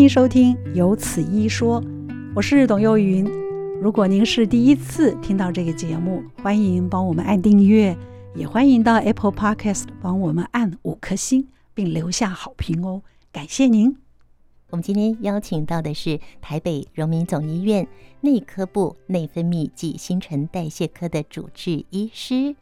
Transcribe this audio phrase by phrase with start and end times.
[0.00, 1.78] 迎收听《有此一说》，
[2.34, 3.22] 我是董幼云。
[3.82, 7.94] 如果您是第一次听到这个节目，欢迎帮我们按订阅，
[8.34, 13.94] 也欢迎到 Apple Podcast 帮我们按五颗星，并留下好评哦，感谢您。
[14.70, 17.86] 我们今天邀请到的是台北荣民总医院
[18.22, 22.56] 内科部内分泌及新陈代谢科的主治医师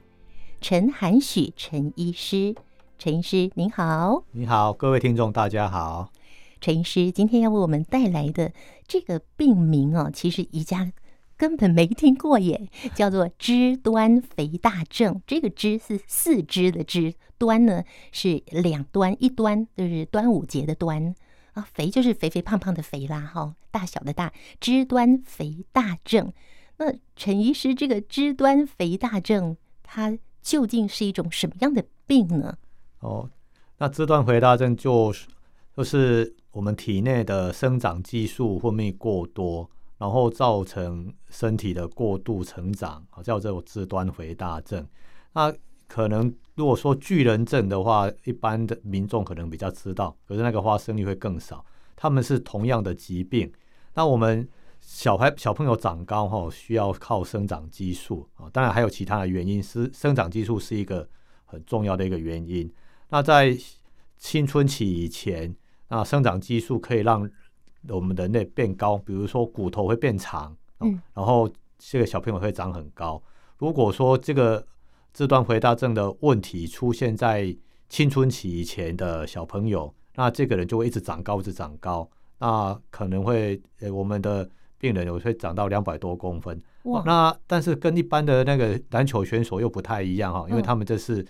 [0.60, 2.56] 陈涵许陈医师。
[2.98, 4.24] 陈医师您好。
[4.32, 6.10] 你好，各位听众大家好。
[6.60, 8.52] 陈医师今天要为我们带来的
[8.86, 10.92] 这个病名哦，其实宜家
[11.36, 15.22] 根本没听过耶，叫做肢端肥大症。
[15.26, 21.14] 这个“肢”是四肢的“肢”，“端”呢是两端，一端就是端午节的“端”。
[21.54, 26.32] 啊，肥就是肥肥胖胖的肥啦，哈，大小的大，肢端肥大症。
[26.76, 32.56] 那陈医师，这个肢端肥大症，它究竟是一种什么样的病呢？
[33.00, 33.28] 哦，
[33.78, 35.26] 那肢端肥大症就是
[35.76, 39.68] 就是我们体内的生长激素分泌过多，
[39.98, 44.86] 然后造成身体的过度成长，叫做肢端肥大症。
[45.32, 45.52] 那
[45.86, 51.64] 可能如果说巨人症的话，一般的民众可能比较知道，可是那个发生率会更少。
[51.96, 53.50] 他们是同样的疾病。
[53.94, 54.48] 那我们
[54.80, 61.08] 小孩小朋友长高哈，需要靠生长激素啊，当然还有其他的原因，是生长激素是一个
[61.44, 62.70] 很重要的一个原因。
[63.08, 63.56] 那在
[64.18, 65.54] 青春期以前，
[65.88, 67.28] 那生长激素可以让
[67.88, 73.22] 我们人类变高，比如说骨头会变长，嗯，然后这个小朋友会长很高。
[73.56, 74.64] 如果说这个
[75.12, 77.56] 肢端肥大症的问题出现在
[77.88, 84.48] 青春期以前的小朋友，那这个人就会一直长高，一直长高，那可能会呃，我们的
[84.78, 86.60] 病人有会长到两百多公分。
[86.84, 87.02] 哇！
[87.06, 91.26] 那但是跟一般的那个篮球选手又不太一样哈，因为他们这是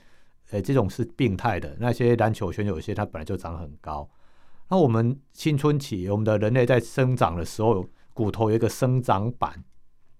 [0.51, 1.77] 呃这种是病态的。
[1.79, 4.09] 那些篮球选手有些他本来就长很高。
[4.71, 9.65] 那我们青春期，我们的人类在生长的时候，骨头有一个生长板，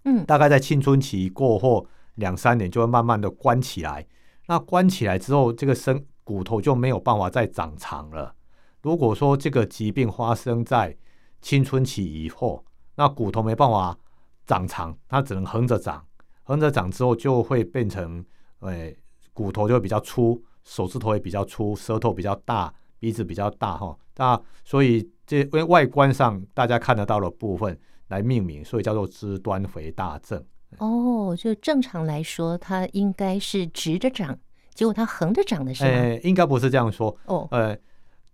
[0.05, 1.87] 嗯，大概在青春期过后。
[2.19, 4.05] 两三年就会慢慢的关起来，
[4.49, 8.35] 那关起来之后，这个生骨头就没有办法再长长了。
[8.83, 10.97] 如果说这个疾病发生在
[11.41, 12.65] 青春期以后，
[12.97, 13.97] 那骨头没办法
[14.45, 16.05] 长长，它只能横着长，
[16.43, 18.25] 横着长之后就会变成，
[18.63, 18.93] 哎，
[19.33, 23.97] 骨头就会比较粗，手指头也比较粗，舌头比较大，鼻子比较大哈。
[24.17, 27.79] 那所以这因为外观上大家看得到的部分
[28.09, 30.45] 来命名，所以叫做肢端肥大症。
[30.79, 34.39] 哦，就正常来说，它应该是直着长，
[34.75, 35.91] 结果它横着长的是吗？
[35.91, 37.17] 呃，应该不是这样说。
[37.27, 37.77] 哦，呃，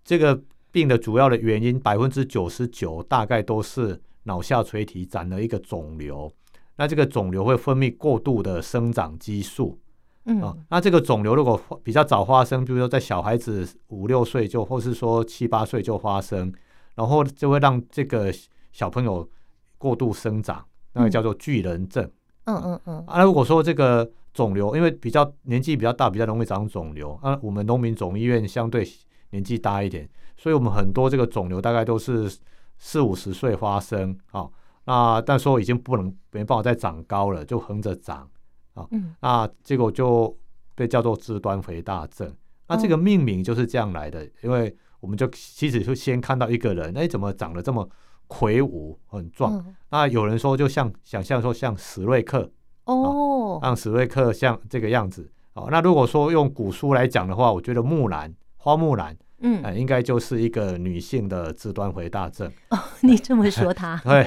[0.04, 0.42] 这个
[0.72, 6.32] 病的主要的原因，百分之九十九大概都是脑下垂体长了一个肿瘤。
[6.76, 9.78] 那这个肿瘤会分泌过度的生长激素。
[10.26, 16.52] 嗯，啊，那这个肿瘤如果比较早发生，比如说在小孩子五六岁就，或是说七八岁就发生，
[16.94, 18.32] 然后就会让这个
[18.72, 19.28] 小朋友
[19.76, 20.64] 过度生长，
[20.94, 22.02] 那个叫做巨人症。
[22.44, 27.18] 嗯嗯嗯嗯，啊，如果说这个肿瘤，因为比较年纪比较大，比较容易长肿瘤。
[27.22, 28.86] 啊，我们农民总医院相对
[29.30, 32.34] 年纪大一点，所以我们很多这个肿瘤大概都是
[32.78, 34.48] 四五十岁发生啊。
[34.86, 38.28] 那但说已经不能没办法再长高了，就横着长
[38.74, 38.86] 啊。
[38.90, 40.36] 嗯，那结果就
[40.74, 42.32] 被叫做肢端肥大症。
[42.68, 47.88] 那这个命名就是这样来的，因为我们就其实就先看到一个人，哎，怎么长得这么？
[48.26, 52.50] 魁梧很壮，嗯、那有人说就像想象说像史瑞克
[52.84, 55.68] 哦，让史瑞克像这个样子哦。
[55.70, 62.78] 那如果说用古书来讲的话，我觉得木兰花木兰，嗯、呃，应该就是一个女性的肢端回大症哦。
[63.02, 64.00] 你这么说她？
[64.02, 64.24] 对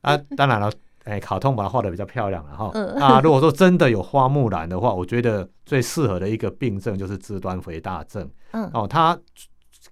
[0.00, 0.70] 啊，当然了，
[1.08, 2.70] 哎，卡通把它画的比较漂亮了哈。
[2.74, 8.30] 嗯、啊，如果说真的有花木兰的话，我觉得最适合的一个病症就是肢端肥大症。
[8.52, 9.18] 嗯，哦，它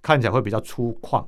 [0.01, 1.25] 看起来会比较粗犷。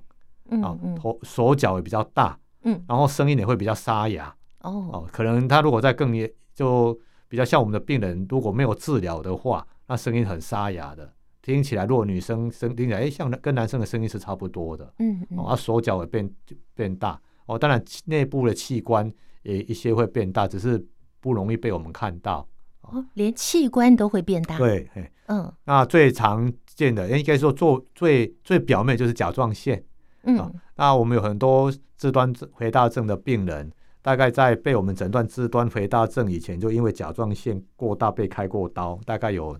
[0.64, 11.14] 啊，头手脚也比较大，嗯，然后声音也会比较沙哑，哦，哦，可能他如果在更年，就比较像我们的病人，如果没有治疗的话，那声音很沙哑的，
[11.44, 16.28] 听起来如果女生声听起来，哎，像跟男生的声音是差不多的，嗯，嗯，哦，啊，手脚也变
[16.74, 19.14] 变大，哦，当然内部的器官
[19.44, 20.84] 也一些会变大，只是
[21.20, 22.48] 不容易被我们看到，
[22.82, 24.90] 哦，连器官都会变大，对，
[25.28, 29.84] 嗯，那最常见的应该说做最最表面就是甲状腺。
[30.24, 33.72] 嗯、啊，那我们有很多肢端肥大症的病人，
[34.02, 39.58] 大概在被我们诊断肢端肥大症以前，就因为甲状腺过大被开过刀，大概有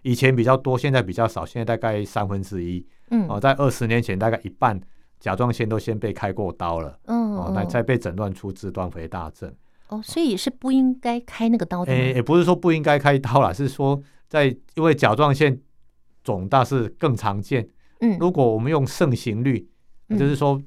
[0.00, 2.84] 以前比较多，现在比较少，现在大概三分之一。
[3.10, 4.80] 嗯，啊，在二十年前，大概一半
[5.20, 6.98] 甲状腺都先被开过刀了。
[7.04, 9.52] 嗯，哦、啊，那才被诊断出肢端肥大症。
[9.88, 11.92] 哦，所以是不应该开那个刀的。
[11.92, 15.58] 诶、欸，也不是说不应该开刀啦，是说在因为甲状腺
[16.22, 17.68] 肿大是更常见。
[18.00, 19.68] 嗯，如果我们用盛行率。
[20.16, 20.58] 就是说，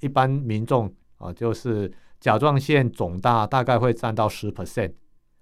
[0.00, 4.90] 一般民众啊，就是甲状腺肿大大概会占到十 percent，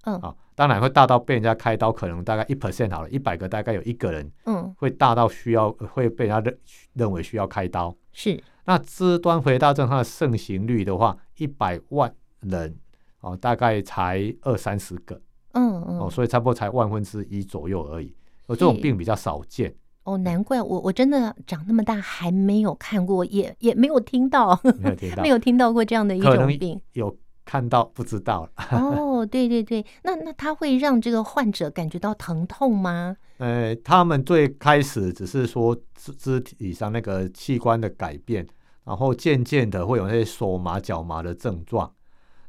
[0.03, 6.59] 嗯啊，当然会大到被人家开刀，可能大概一 percent 好了，一百个大概有一个人，嗯，会大到需要会被人家认
[6.95, 7.95] 认为需要开刀。
[8.13, 12.77] 是，那肢端肥大症它的盛行率的话，一百万人
[13.21, 15.21] 哦，大概才二三十个，
[15.53, 18.15] 嗯嗯，哦，所以差不多才万分之一左右而已，
[18.47, 19.75] 哦，这种病比较少见。
[20.05, 26.79] 哦，难怪我我真的长那么大还没有看过，也也没有听到，没有听 到，没有听到过这样的一种病。
[26.93, 33.17] 有看到不知道哦， 对对对，那那它会让这个患者感觉到疼痛吗？
[33.39, 38.47] 呃，他们最开始只是说肢肢体上那个器官的改变，
[38.85, 41.93] 然后渐渐的会有那些手麻脚麻的症状。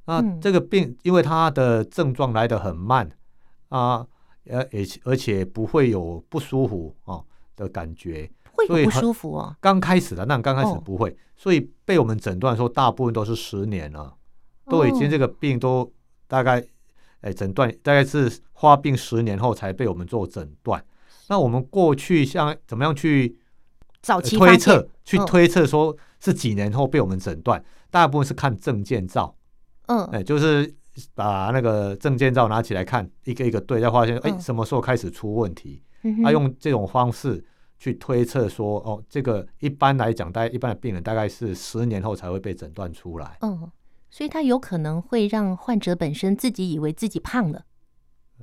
[0.05, 3.09] 那这个病，嗯、因为它的症状来得很慢
[3.69, 4.05] 啊，
[4.49, 7.23] 而而而且不会有不舒服啊。
[7.57, 8.29] 的感觉
[8.67, 9.55] 会不舒服哦。
[9.61, 14.13] 刚开始的那刚开始不会，所以被我们诊断说大部分都是十年了，
[14.65, 15.89] 都已经这个病都
[16.27, 16.61] 大概
[17.21, 20.83] 哎诊断大概是发病十年后才被我们做诊断。
[21.29, 23.39] 那我们过去像怎么样去
[24.01, 25.95] 早期推测去推测说
[26.25, 27.63] 是几年后被我们诊断？
[27.91, 29.37] 大部分是看证件照，
[29.85, 30.75] 嗯，哎就是
[31.13, 35.83] 把那个证件照拿起来看一个一个对，再发现哎什么时候开始出问题。
[36.23, 37.43] 他用这种方式
[37.77, 43.37] 去推测说，哦，这个一般来讲，大概一般的病人大概是十年后才会被诊断出来。
[43.41, 43.71] 嗯，
[44.09, 47.63] 所以他有可能会让患者本身自己以为自己胖了。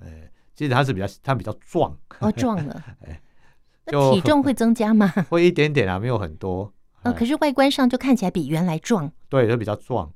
[0.01, 2.83] 哎，其实他是比较他比较壮哦，壮了。
[3.07, 3.21] 哎，
[3.87, 5.09] 那体重会增加吗？
[5.31, 6.73] 会一点点啊，没有很多。
[7.03, 9.11] 呃，可是外观上就看起来比原来壮。
[9.29, 10.11] 对，就比较壮。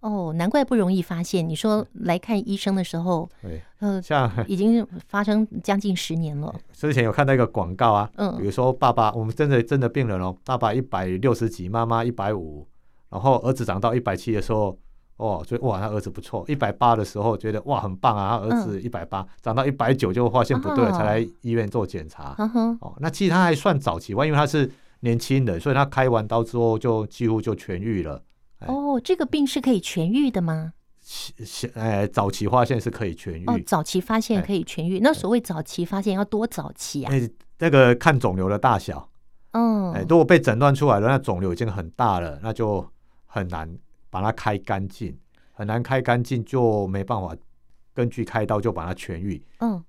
[0.00, 1.46] 哦，难怪不容易发现。
[1.46, 6.54] 你说来看医生的时候，对，呃，像已经发生将近十年了。
[6.72, 12.66] 之前有看到一个广告啊，嗯，比如说爸爸，我们真的真的病人哦，爸爸一百六十几，妈妈一百五，
[13.10, 14.74] 然后儿子长到一百七的时候，
[15.18, 16.46] 哦，觉得哇，他儿子不错。
[16.48, 22.34] 一百八的时候觉得哇，很棒啊，他儿子一百八，长到一百九就发现不对了，才来医院做检查。
[22.80, 28.22] 哦，那其实他还算早期，因为他是年轻人，所以他开完刀之后就几乎就痊愈了。
[28.66, 30.74] 哦，这个病是可以痊愈的吗？
[31.74, 33.44] 呃，早期发现是可以痊愈。
[33.46, 35.00] 哦，早期发现可以痊愈。
[35.00, 37.12] 那所谓早期发现要多早期啊？
[37.58, 39.08] 那个看肿瘤的大小。
[39.52, 42.86] 嗯，哎，如果被诊断出来了，那肿瘤已经很大了，那就
[43.24, 43.68] 很难
[44.10, 45.18] 把它开干净，
[45.52, 47.34] 很难开干净，就没办法
[47.94, 49.42] 根据开刀就把它痊愈。
[49.60, 49.82] 嗯。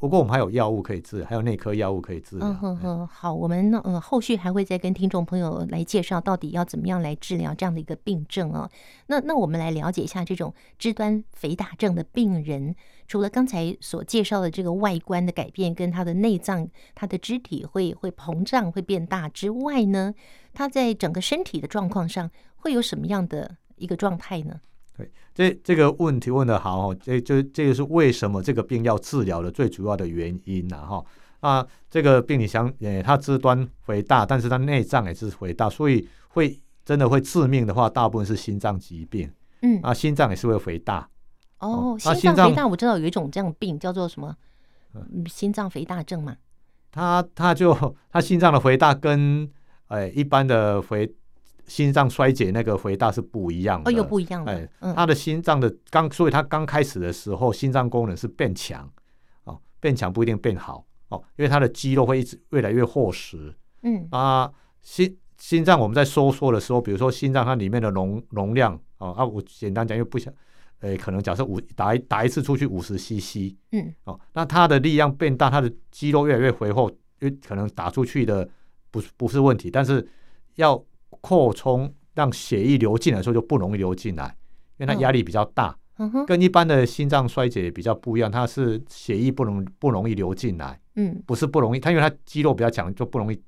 [0.00, 2.48] 不过我们还有药物可以治，还有内科药物可以治疗。
[2.48, 8.68] 嗯哼哼，好，我们呢，呃，后续还会再跟听众朋友来介绍到底要怎么样来治疗这样的一个病症哦。
[9.08, 12.74] 那那我们来了解一下这种肢端肥大症的病人，
[13.06, 20.14] 除了刚才所介绍的这个外观的改变，跟他的内脏、他的肢体会会膨胀、会变大之外呢，
[20.54, 24.60] 他在整个身体的状况上会有什么样的一个状态呢？
[25.34, 31.04] 这这个问题问的好，这就这个是为什么这个病要治疗的最主要的原因呐哈
[31.40, 39.30] 啊，这个病你想，诶，它肢端肥大，但是它内脏也是肥大，所以会真的会致命的话，大部分是心脏疾病，
[39.62, 41.08] 嗯啊，心脏也是会肥大
[41.60, 44.36] 哦，心脏肥大我知道有一种这样病叫做什么，
[44.94, 46.36] 嗯，心脏肥大症嘛，
[46.90, 49.48] 他他就他心脏的肥大跟
[49.88, 51.14] 诶一般的肥。
[51.70, 54.68] 心脏衰竭那个回答是不一样的，哦，又不一样的。
[54.80, 58.90] 哎，他的心脏的刚，所以他刚开始的时候，心脏功能是变强，
[59.44, 63.54] 哦，变强不一定变好，哦，因为他的肌肉会一直越来越厚实。
[63.82, 64.50] 嗯啊，
[64.82, 70.34] 心心脏我们在收缩的时候，比如说心脏它里面的容容量，哦啊，我简单讲，因为不想，
[70.80, 78.48] 哎，可能假设五打一打一次出去五十 CC，嗯，哦，那它的力量变大，它的肌肉越来越肥厚，因为可能打出去的
[78.90, 80.04] 不不是问题，但是
[80.56, 80.84] 要。
[81.20, 84.34] 扩充让血液流进来的时候就不容易流进来，
[84.78, 88.30] 因为它压力比较大，嗯、跟一般的心脏衰竭比较不一样。
[88.30, 93.40] 它是血液不容不容易流进来，嗯，不是不容易，它因为它肌肉比较强，就不容易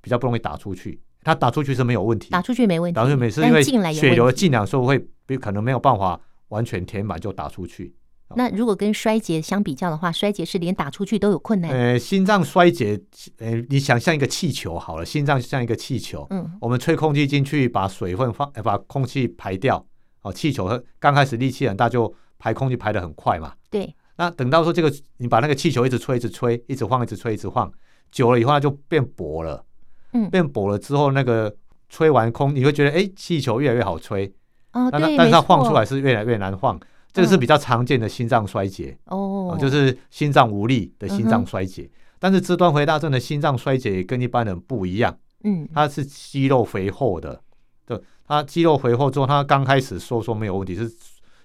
[0.00, 1.00] 比较不容易打出去。
[1.22, 4.98] 它打出去是没有问题，打出去没问题，打出去没事，因为血流进来的时候会
[5.40, 7.94] 可能没有办法完全填满就打出去。
[8.36, 11.70] 那如果跟衰竭相比较的话，衰竭是连打出去都有困难。
[11.70, 13.00] 呃，心脏衰竭，
[13.38, 19.84] 呃，你想象一个气球好了，心脏像一个气球，嗯，我们吹空气进去，把水分放，把空气排掉。
[20.22, 23.52] 哦，气球刚开始力气很大，就排空气排得很快嘛。
[23.70, 23.94] 对。
[24.16, 27.70] 那等到说这个，你把那个气球一直吹，一直吹，一直晃，一直吹，一直晃，
[28.10, 29.64] 久了以后它就变薄了。
[30.12, 30.30] 嗯。
[30.30, 31.54] 变薄了之后，那个
[31.88, 34.32] 吹完空，你会觉得，哎，气球越来越好吹。
[34.72, 35.16] 哦，对。
[35.16, 36.80] 但是它晃出来是越来越难晃。
[37.14, 41.88] 这个是比较常见的心脏衰竭哦，就是心脏无力的心脏衰竭。
[42.18, 47.40] 但是肢端肥大症的心脏衰竭跟一般人不一样，嗯，它是肌肉肥厚的
[47.86, 50.92] 对，它肌肉肥厚之后，它刚开始收缩没有问题，是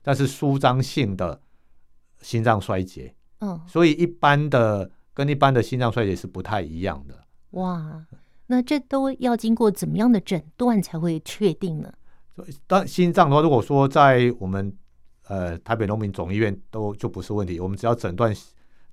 [0.02, 1.40] 但是舒张性的
[2.22, 3.14] 心脏衰竭。
[3.42, 7.14] 嗯，所以一般的跟一般的心脏衰竭是不太一样的。
[7.52, 8.04] 哇，
[8.48, 11.94] 那这都要经过怎么样的诊断才会确定呢？
[12.66, 14.74] 当心脏的话，如果说在我们
[15.30, 18.36] 呃台北农民总医院都就不是问题，我们只要诊断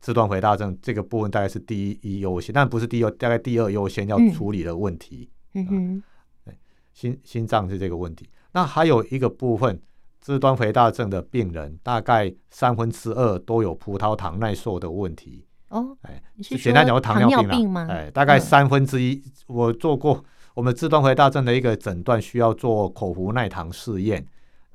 [0.00, 5.28] 肢端肥大症这个部分大概是第一优先，但不是第一，大概第二优先要处理的问题。
[5.54, 6.02] 嗯哼，
[6.44, 6.56] 对，
[6.94, 8.28] 心心脏是这个问题。
[8.52, 9.82] 那还有一个部分。
[10.18, 15.46] 肢端肥大症的病人，大概三分之二都有葡萄糖耐受的问题。
[15.68, 17.86] 哦，哎，是简单讲，糖尿病吗？
[17.88, 19.22] 哎，大概三分之一。
[19.46, 24.26] 我做过我们肢端肥大症的一个诊断，需要做口服耐糖试验。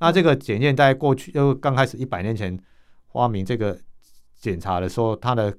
[0.01, 2.59] 那这个检验在过去，就刚开始一百年前
[3.13, 3.79] 发明这个
[4.37, 5.55] 检查的时候，它的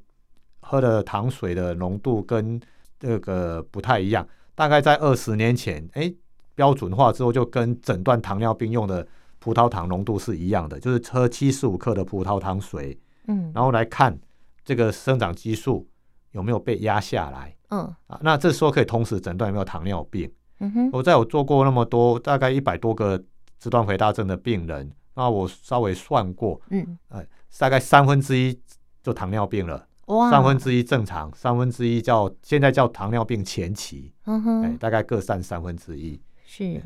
[0.61, 2.61] 喝的糖水的浓度跟
[3.01, 4.29] 这个不太一样。
[4.55, 6.13] 大概在二十年前，哎，
[6.55, 9.07] 标准化之后，就跟诊断糖尿病用的。
[9.45, 12.97] 葡萄糖浓度是一样的，就是喝七十五克的葡萄糖水，
[13.27, 14.17] 嗯，然后来看
[14.65, 15.85] 这个生长激素
[16.31, 20.33] 有没有被压下来，嗯啊，那这时候可以同时诊断有没有糖尿病。
[20.61, 23.21] 嗯哼，我在我做过那么多，大概一百多个
[23.63, 27.25] 肢端肥大症的病人，那我稍微算过，嗯，呃，
[27.61, 28.59] 大概三分之一
[29.05, 36.83] 就糖尿病了，哇，三分之一正常，三分之一叫现在叫糖尿病前期，嗯哼，哎，大概各占三分之一，是。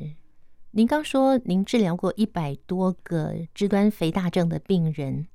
[0.72, 5.26] 您刚说您治疗过一百多个肢端肥大症的病人，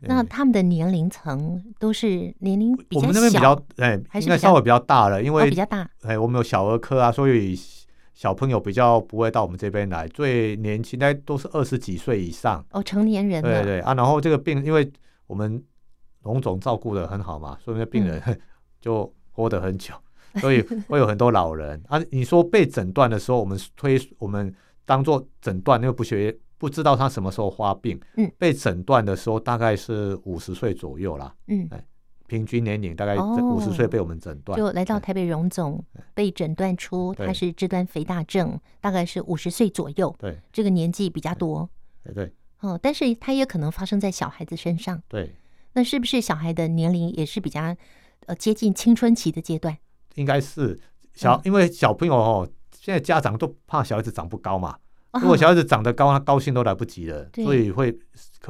[0.00, 5.88] 那他们的年龄层都是年龄比较小，我们那边比较哎，应该稍微比较大了，因为比较大。
[6.02, 7.56] 哎，我们有小儿科啊，所以
[8.12, 14.90] 小朋友比较不会到我们这边来，最年轻的都是二十几岁以上哦，成年人对对啊，然后这个病因为
[15.26, 15.62] 我们
[16.22, 18.22] 龙总照顾的很好嘛，所以那病人
[18.80, 19.94] 就活得很久，
[20.36, 22.00] 所以会有很多老人 啊。
[22.10, 24.54] 你说被诊断的时候，我们推我们。
[24.86, 28.00] 当做诊断，因为不学不知道他什么时候发病。
[28.16, 31.32] 嗯，被诊断的时候大概是五十岁左右啦。
[31.46, 31.84] 嗯，哎，
[32.30, 35.84] 平均年龄大概五十岁被我们诊断，就来到台北荣总
[36.14, 40.14] 被诊断出他是肢端肥大症，大概是五十岁左右。
[40.16, 41.68] 对，这个年纪比较多。
[42.04, 42.32] 对对。
[42.60, 45.02] 哦，但是他也可能发生在小孩子身上。
[45.08, 45.34] 对。
[45.72, 47.74] 那是不是小孩的年龄也是比较
[48.26, 49.76] 呃接近青春期的阶段？
[50.14, 50.78] 应该是
[51.12, 52.48] 小，因为小朋友哦。
[52.72, 54.78] 现在家长都怕小孩子长不高嘛，
[55.14, 57.92] 如果小孩子长得高，他高兴都来不及了，所以会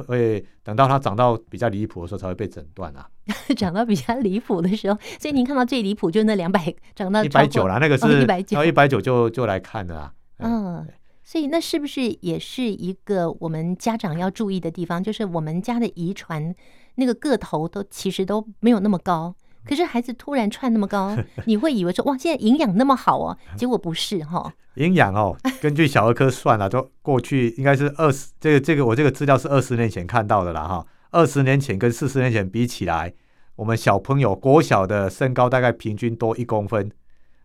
[0.05, 3.07] 会等到他长到比较离谱的时候才会被诊断啊。
[3.57, 10.13] 长到比较离谱的时候，所以您看到最离谱就是那两百长到一百九了，那个是一百九，一百九就就来看了啊。
[10.37, 10.87] 嗯，
[11.23, 15.01] 所以那是不是也是一个我们家长要注意的地方？
[15.01, 16.53] 就是我们家的遗传
[16.95, 19.33] 那个个头都其实都没有那么高。
[19.65, 24.53] 可是孩子突然窜那么高， 你会以为说哇，现在营养那么好哦，结果不是哈。
[24.75, 30.85] 营养哦，根据小儿科算了，都过去应该是二十，这个这个我这个资料是二十年前看到的啦哈。
[31.11, 33.13] 二十年前跟四十年前比起来，
[33.57, 36.89] 我们小朋友国小的身高大概平均多一公分，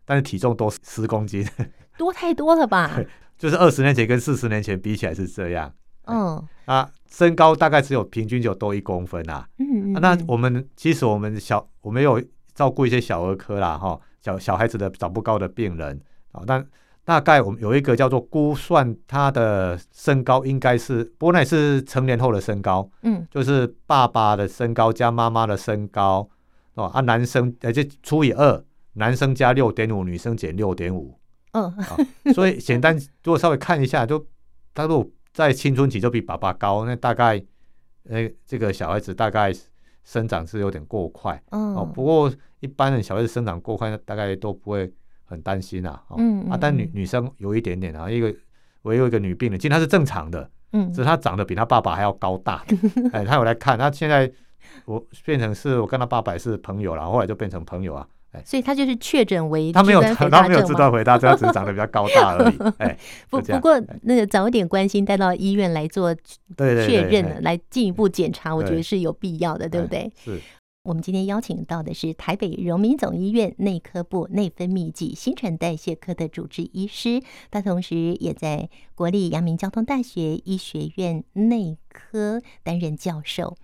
[0.04, 1.44] 但是体重多十公斤，
[1.98, 2.90] 多太多了吧？
[3.36, 5.72] 就是二十年前跟四十年前比起来是这样。
[6.06, 9.48] 嗯啊，身高大概只有平均就多一公分啊。
[9.58, 12.20] 嗯，嗯、啊、那我们其实我们小我们有
[12.54, 16.00] 照顾一些小儿科啦，哈，小小孩子的长不高的病人
[16.32, 16.42] 啊。
[16.46, 16.66] 但
[17.04, 22.90] 大概我们有一个叫做估算他的身高应该是，不过那也是成年后的身高。
[23.02, 26.28] 嗯，就是爸爸的身高加妈妈的身高
[26.74, 31.16] 哦啊，男生而且除以二，男生加六点五，女生减六点五。
[31.52, 31.72] 嗯，
[32.34, 34.26] 所以简单如果稍微看一下，就
[34.74, 35.10] 他如果。
[35.36, 37.38] 在青春期就比爸爸高，那大概，
[38.08, 39.52] 呃，这个小孩子大概
[40.02, 41.74] 生长是有点过快，嗯。
[41.74, 44.90] 哦，不过一般的小孩子生长过快，大概都不会
[45.26, 48.34] 很担心啊，嗯啊，但女女生有一点点啊，一个
[48.80, 52.64] 我有一个女病人，其实她是正常的，嗯，只是她长得比她爸爸还要高大，
[53.12, 54.32] 哎，她有来看，她现在
[54.86, 58.08] 我变成是我跟她爸爸也是朋友了，后来就变成朋友啊。
[58.44, 62.56] 所以他就是确诊为他没有他没有肢端肥大症，他只是长得比较高大而已。
[62.78, 62.98] 哎，
[63.30, 66.14] 不不过那个早一点关心，带到医院来做
[66.56, 70.12] 确认，来进一步检查，我觉得是有必要的，对不对？
[70.24, 70.40] 是。
[70.82, 83.56] 我们今天邀请到的是台北荣民总医院内科部内分泌及新陈代谢科的主治医师，他同时也在国立阳明交通大学医学院内科担任教授。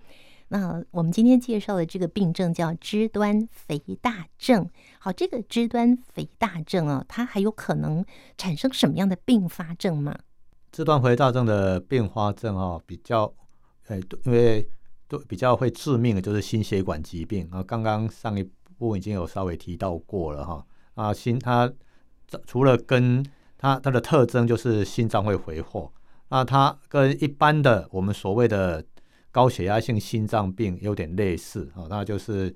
[0.53, 4.69] 那我们今天介绍的这个病症叫肢端肥大症。
[4.99, 8.05] 好，这个肢端肥大症啊，它还有可能
[8.37, 10.15] 产生什么样的并发症吗？
[10.71, 13.33] 肢端肥大症的并发症啊，比较，
[13.87, 14.69] 哎，因为
[15.07, 17.63] 都比较会致命的，就是心血管疾病啊。
[17.63, 20.63] 刚刚上一部已经有稍微提到过了哈。
[20.93, 21.73] 啊，心它
[22.45, 23.25] 除了跟
[23.57, 25.91] 它它的特征就是心脏会肥厚。
[26.29, 28.83] 那它跟一般的我们所谓的
[29.33, 32.55] 高血压性心脏病有点类似啊，那就是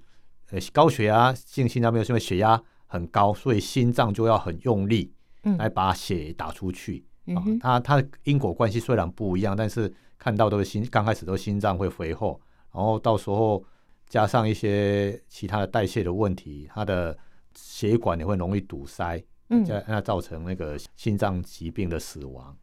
[0.51, 5.12] 呃高血压性心脏病是因为血压很高，所以心脏就要很用力
[5.57, 7.03] 来把血打出去。
[7.36, 12.39] 啊、嗯，它它的因果关系虽然不一样，但是看到都是心刚开始都心脏会肥厚，
[12.72, 13.62] 然后到时候
[14.07, 17.17] 加上一些其他的代谢的问题，它的
[17.55, 22.55] 血管也会容易堵塞，嗯，那造成那个心脏疾病的死亡。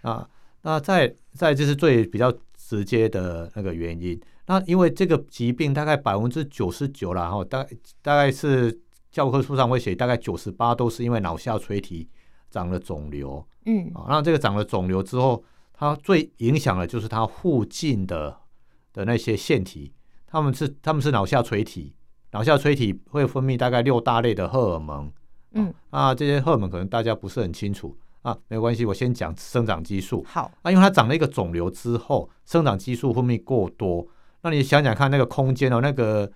[0.00, 0.28] 啊，
[0.62, 2.32] 那再再就是最比较
[2.72, 7.62] 直接的那个原因，那因为这个疾病大概百分之九十九了哈，大
[8.00, 12.08] 大概是教科书上会写，大概九十八都是因为脑下垂体
[12.50, 13.46] 长了肿瘤。
[13.66, 18.34] 嗯，啊，那这个长了肿瘤之后，它最影响的就是它附近的
[18.94, 19.92] 的那些腺体，
[20.26, 21.94] 他们是他们是脑下垂体，
[22.30, 25.12] 脑下垂体会分泌大概六大类的荷尔蒙，
[25.52, 30.24] 嗯，啊，这些荷尔蒙可能大家不是很清楚啊，没关系，我先讲生长激素。
[30.26, 34.06] 好，啊，因为它长了一个肿瘤之后，生长激素分泌过多，
[34.42, 36.30] 那你想想看，那个空间哦，那个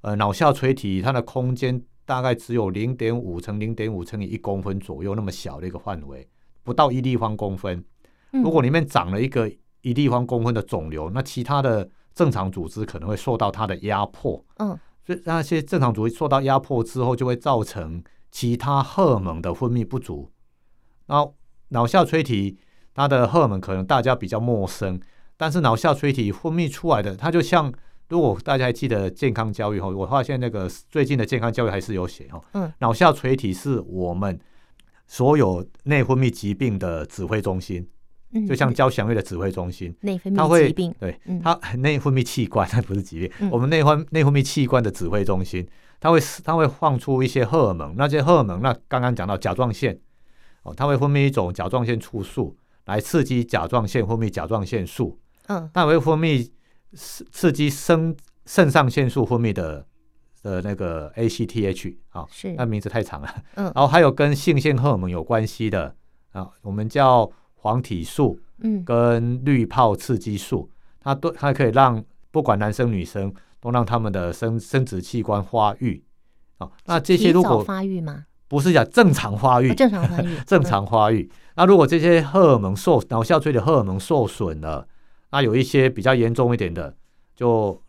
[0.00, 6.26] 呃脑下垂体它的空间大概只有零点五乘零点五乘以一公分左右那么小的一个范围。
[6.62, 7.84] 不到一立方公分，
[8.30, 9.48] 如果里面长了一个
[9.82, 14.44] 一立方公分的肿瘤，嗯，那其他的正常组织可能会受到它的压迫。
[14.56, 14.76] 嗯，
[15.06, 18.02] 所以那些正常组织受到压迫之后，就会造成
[18.32, 20.28] 其他荷尔蒙的分泌不足。
[21.06, 21.34] 然后
[21.68, 22.58] 脑下垂体
[22.94, 25.00] 它的荷尔蒙可能大家比较陌生，
[25.36, 27.72] 但是脑下垂体分泌出来的，它就像
[28.08, 32.42] 如果大家还记得健康教育哈，我发现那个最近的健康教育还是有写哦。
[32.52, 34.38] 嗯，脑下垂体是我们。
[35.08, 37.88] 所有内分泌疾病的指挥中心，
[38.48, 45.64] 就像交响乐的指挥中心，内分泌疾病，对，它内分泌器官， 它不是疾病，我们内分内分泌器官的指挥中心，
[46.00, 49.96] 它会它会放出一些荷尔蒙，那些荷尔蒙，那刚刚讲到甲状腺，
[50.66, 56.50] 哦，它会分泌一种甲状腺促素来刺激甲状腺分泌甲状腺素，嗯，它会分泌
[56.94, 59.86] 刺激肾肾上腺素分泌的。
[60.42, 63.28] 的那个 ACTH 啊，是那名字太长了。
[63.56, 65.92] 嗯，然后还有跟性腺荷尔蒙有关系的
[66.30, 76.04] 啊，我们叫黄体素，嗯，跟滤泡刺激素，它都它可以让不管男生女生都让他们的生生殖器官发育
[76.58, 76.70] 哦。
[76.84, 78.26] 那这些如果发育吗？
[78.48, 81.30] 不是讲正常发育，正常发育， 正常发育。
[81.56, 84.86] 那如果这些荷尔蒙受脑下垂的荷尔蒙受损了，
[85.30, 86.94] 那有一些比较严重一点的
[87.34, 87.80] 就。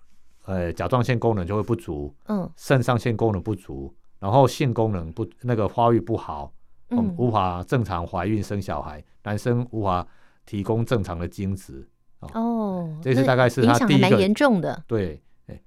[0.47, 6.53] 呃，甲状腺功能就会不足，嗯，肾上腺功能不足，然后性功能不那个发育不好，
[6.89, 10.07] 嗯，无法正常怀孕生小孩，男生无法
[10.45, 11.85] 提供正常的精子，
[12.21, 15.61] 哦，哦这是大概是他第一个蛮严重的，对，哎，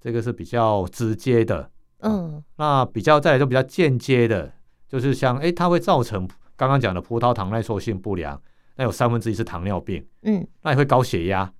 [0.00, 4.52] 这个是比较直接的，嗯，那比较再来就比较间接的，
[4.88, 8.40] 就是像哎，它会造成刚刚讲的葡萄糖耐受性不良，
[8.76, 11.52] 那有三分之一是糖尿病，嗯，那也会高血压。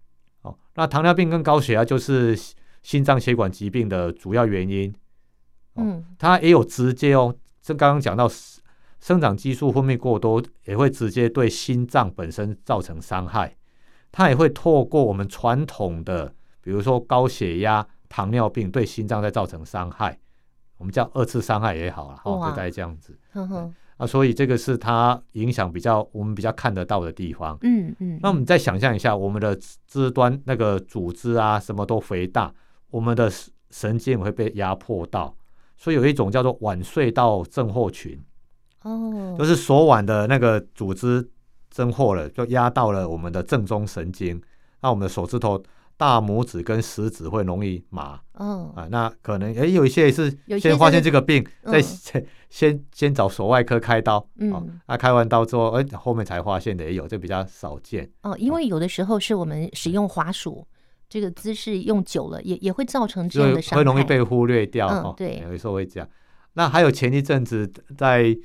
[0.42, 2.38] 哦那糖尿病跟高血压就是
[2.82, 4.94] 心脏血管疾病的主要原因。
[5.76, 8.30] 嗯，它也有直接哦，这刚刚讲到
[9.00, 13.56] 生长激素分泌过多，也会直接对心脏本身造成伤害。
[14.12, 20.18] 它也会透过我们传统的，比如说高血压、糖尿病对心脏再造成伤害，
[20.78, 23.18] 我们叫二次伤害也好了，哦，就大概这样子。
[23.32, 27.56] 呵呵啊，所以这个是它影响比较我们比较看得到的地方。
[27.62, 28.18] 嗯嗯。
[28.22, 32.52] 那我们再想象一下，我们的肢端那个组织啊，什么都肥大，
[32.90, 33.32] 我们的
[33.70, 35.34] 神经会被压迫到，
[35.78, 38.22] 所以有一种叫做腕隧道症候群。
[38.82, 39.34] 哦。
[39.38, 41.26] 就是手腕的那个组织
[41.70, 44.38] 增厚了，就压到了我们的正中神经，
[44.82, 45.62] 那我们的手指头。
[45.96, 50.30] 大拇指跟食指会容易麻，嗯啊，那可能诶、欸，有一些是
[50.60, 58.10] 先发现这个病，再先、嗯、先先找手外科开刀，嗯，啊，开完刀之后，哎、欸，后面才发现的也有，这比较少见。
[58.22, 60.66] 哦，因为有的时候是我们使用滑鼠
[61.08, 64.88] 这个姿势用久了，也也会造成这样的伤害，会容易被忽略掉。
[64.88, 66.08] 嗯、哦，对，有时候会这样。
[66.52, 68.36] 那还有前一阵子在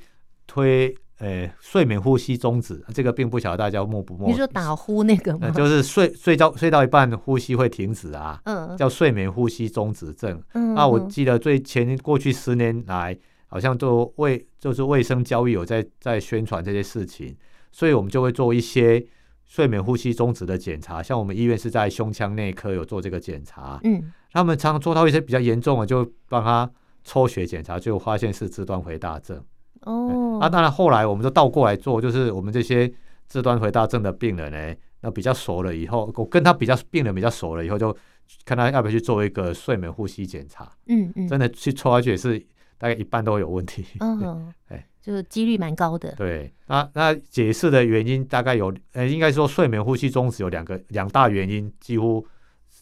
[0.46, 0.96] 推。
[1.22, 4.28] 诶，睡眠呼吸中止，这个并不晓得大家默不默。
[4.28, 5.46] 你说打呼那个吗？
[5.48, 10.42] 嗯、 就是睡睡觉睡到一半呼吸会停止啊，嗯，叫睡眠呼吸中止症。
[10.54, 17.36] 嗯，那我记得最前过去十年来，好像都卫就是卫生教育有在在宣传这些事情，
[17.70, 19.06] 所以我们就会做一些
[19.44, 26.68] 睡眠呼吸中止的检查，像我们医院是在胸腔内科有做这个检查，嗯，他们常常做到一些比较严重的，就帮他
[27.04, 29.40] 抽血检查，就发现是肢端回大症。
[29.82, 32.92] 哦，啊，当然后来我们就倒过来做，就是我们这些
[33.28, 37.96] 肢端回大症的病人呢，那比较熟了以后，我跟他比较病人比较熟了以后，就
[38.44, 40.70] 看他要不要去做一个睡眠呼吸检查。
[40.86, 42.38] 嗯嗯，真的去抽下去也是
[42.78, 43.84] 大概一半都会有问题。
[44.00, 46.14] 嗯，哎就是几率蛮高的。
[46.16, 52.24] 对，那那解释的原因大概有，呃，应该说睡眠呼吸中止有两个两大原因，几乎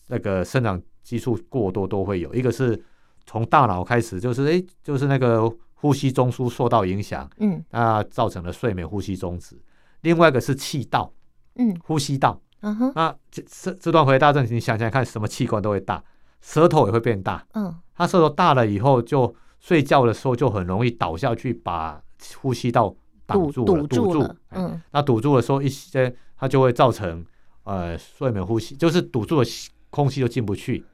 [0.08, 2.78] 那个生长激素过多都会有，一个是
[3.24, 9.58] 从大脑开始，就是哎，就是那个呼吸中枢受到影响，嗯，那造成了睡眠呼吸中止。
[10.02, 11.10] 另外一个是气道，
[11.54, 16.04] 嗯，呼吸道，嗯哼，那这这这段回答症，你想想看，什么器官都会大，
[16.42, 22.02] 舌头也会变大，嗯，他舌头大了以后，就睡觉的时候就很容易倒下去，把
[22.40, 27.24] 呼吸道挡住了，堵住，嗯，那堵住的时候，一些它就会造成
[27.64, 29.44] 呃睡眠呼吸，就是堵住了
[29.90, 30.84] 空气就进不去，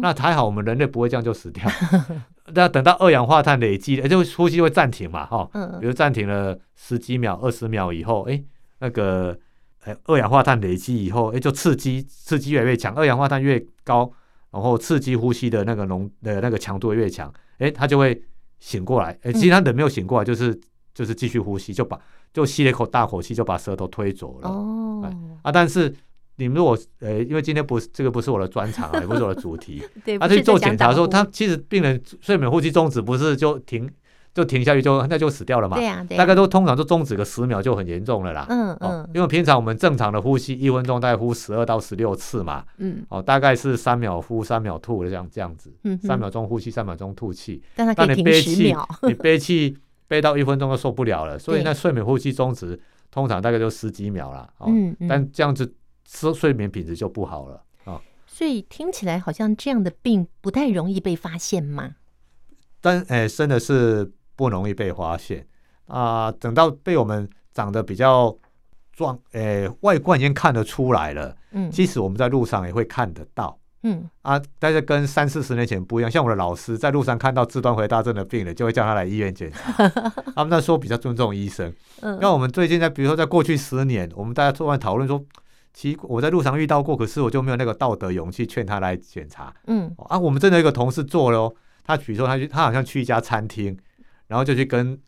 [0.00, 1.64] 那还好我们人类不会这样就死掉，
[2.54, 5.48] 那等到二氧化碳累积，就呼吸会暂停嘛，哈，
[5.80, 8.42] 比如暂停了十几秒、二十秒以后，哎。
[8.80, 9.38] 那个，
[9.84, 14.10] 哎，二氧化碳累积以后，哎，就刺激，刺激越来越强，二氧化碳越高，
[14.50, 18.20] 然后刺激呼吸的那个浓的那个强度越强，哎，他就会
[18.58, 20.60] 醒过来，哎，其实他人没有醒过来，就是
[20.92, 21.98] 就是继续呼吸，就把
[22.34, 24.48] 就吸了一口大口气，就把舌头推走了。
[24.50, 25.10] 哦，
[25.42, 25.94] 啊，但是
[26.36, 33.90] 你们如果，呃，因为今天不是这个不是我的专长啊， 也不是我的主题，对，他去做检查的时候，他其实病人睡眠呼吸中止不是就停。
[34.34, 35.76] 就停下去就那就死掉了嘛。
[35.76, 36.18] 对呀，对。
[36.18, 38.44] 大概都通常都终止个十秒就很严重了啦。
[38.48, 39.08] 嗯嗯。
[39.14, 42.64] 因为平常我们正常的呼吸一分钟大概呼十二到十六次嘛。
[42.78, 43.06] 嗯。
[43.10, 45.72] 哦，大概是三秒呼三秒吐的这样这样子。
[45.84, 45.96] 嗯。
[45.98, 47.62] 三秒钟呼吸三秒钟吐气。
[47.76, 48.84] 但它可以停十秒。
[49.04, 52.76] 你憋气憋到一分钟都受不了了，所以那睡眠呼吸终止
[53.12, 54.50] 通常大概就十几秒了。
[54.66, 54.96] 嗯。
[55.08, 55.72] 但这样子
[56.06, 58.00] 睡睡眠品质就不好了啊。
[58.26, 61.96] 所以听起来好像这样的病不太容易被发现嘛。
[62.80, 64.12] 但哎，真的是。
[64.36, 65.46] 不容易被发现
[65.86, 66.28] 啊！
[66.32, 68.36] 等到被我们长得比较
[68.92, 71.36] 壮，诶、欸，外观已经看得出来了。
[71.52, 73.56] 嗯，即使我们在路上也会看得到。
[73.84, 76.10] 嗯啊，但是跟三四十年前不一样。
[76.10, 79.88] 像我的老师在路上看到自端回大症的病人，就会叫他来医院检查。
[80.34, 81.72] 他们那时候比较尊重医生。
[82.00, 85.24] 嗯，那我们最近在，比如说在过去十年，我们大家突然讨论说，
[85.74, 89.52] 其实我在路上遇到过，可是我就没有那个道德勇气劝他来检查。
[89.66, 89.94] 嗯。
[90.08, 93.76] 啊，我们真的有一个同事做了哦，他比如说他去，他好像去一家餐厅。
[94.26, 94.98] 然后就去跟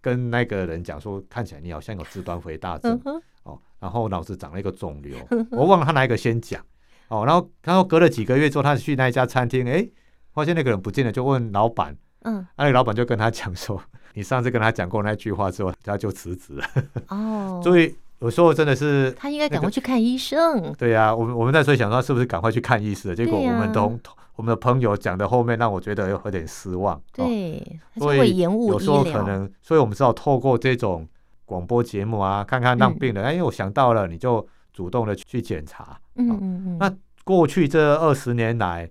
[0.00, 2.98] 跟那个人讲说，看起来你好像有肢端肥大症
[3.42, 5.14] 哦，然后脑子长了一个肿瘤，
[5.52, 6.64] 我忘了他哪一个先讲。
[7.08, 9.86] 哦，然后然后隔了几个月之后，他去那一家餐厅，哎，
[10.32, 13.80] 发现那个人不见了，就问老板，嗯，那个老板就跟他讲说，
[14.14, 16.66] 你上次跟他讲过那句话之后，他就辞职了。
[17.08, 20.72] 哦， 所以有时候真的是他应该赶快去看医生。
[20.78, 23.14] 对呀，我们我们那时候想说，是不是赶快去看医生？
[23.14, 23.98] 结果我们都。
[24.34, 27.62] 我们的朋友讲的后面让我觉得有点失望，对，
[27.98, 31.06] 所以有时候可能，所以我们只好透过这种
[31.44, 36.00] 广播节目啊，看看让病人，哎，我想到了，你就主动的去检查。
[36.14, 36.78] 嗯嗯嗯。
[36.80, 36.90] 那
[37.24, 38.90] 过去这二十年来，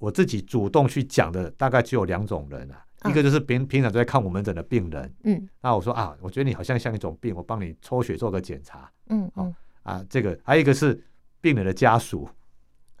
[0.00, 11.02] 我自己主动去讲的大概只有两种人啊，一个就是平平常都在看我门诊的病人，嗯，那我说啊，我觉得你好像像一种病，我帮你抽血做个检查，嗯嗯，啊，这个还有一个是
[11.40, 12.28] 病人的家属。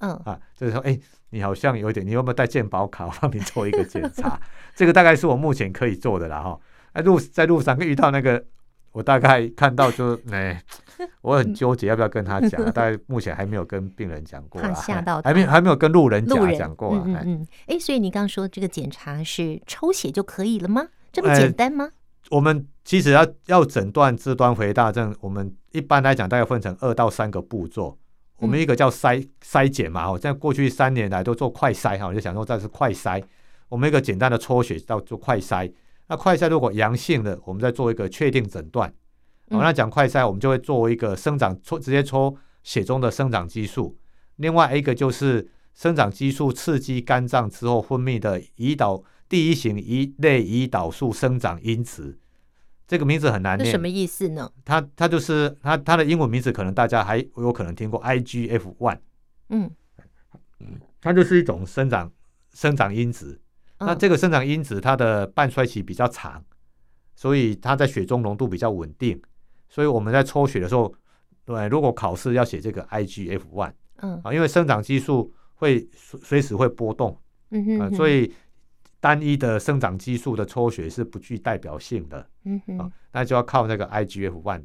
[0.04, 0.98] 嗯啊，就是说，哎，
[1.30, 3.06] 你好像有点，你有没有带健保卡？
[3.06, 4.36] 我帮你做一个检查，
[4.74, 6.60] 这个大概是我目前可以做的了哈。
[6.92, 8.44] 哎路在路上遇到那个，
[8.90, 10.60] 我大概看到就，哎，
[11.22, 17.00] 我很纠结要不要跟他讲， 大概目前还没有跟病人讲过，怕吓到，还没还没有跟路人讲讲过。
[17.04, 20.86] 嗯嗯，哎，所以你刚刚说这个检查是抽血就可以了吗？
[21.12, 21.90] 这么简单吗？
[22.30, 27.98] 我们其实要要诊断肢端回大症，我们一般来讲大概分成二到三个步骤。
[28.38, 33.22] 我们一个叫筛筛检嘛，哦，在过去三年来都做快筛哈，我就想说这是快筛。
[33.68, 35.72] 我们一个简单的抽血到做快筛，
[36.08, 38.92] 那快筛如果阳性的，我们再做一个确定诊断。
[39.52, 43.98] 我们来讲快筛，我们就会做一个生长抽，直接抽血中的生长激素。
[44.36, 52.18] 另外一个就是生长激素刺激肝脏之后分泌的胰岛第一型一类胰岛素生长因子。
[52.88, 54.50] 这个名字很难念，什么意思呢？
[54.64, 58.98] 它它就是它它的英文名字，可能大家还有可能听过 IGF one，
[59.50, 59.70] 嗯，
[61.00, 62.10] 它就是一种生长
[62.54, 63.38] 生长因子。
[63.78, 66.42] 嗯、那这个生长因子它的半衰期比较长，
[67.14, 69.20] 所以它在血中浓度比较稳定。
[69.72, 70.92] 所以我们在抽血的时候，
[71.46, 77.18] 对，如果考试要写这个 IGF one，嗯啊，因为生长激素会随时会波动，
[77.50, 78.30] 嗯哼，哼、呃，所以。
[79.02, 84.62] 单一的生长激素的抽血是不具代表性的，嗯哼，啊，那就要靠那个 IGF one